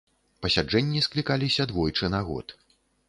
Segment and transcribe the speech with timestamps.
[0.45, 2.47] Пасяджэнні склікаліся двойчы на год.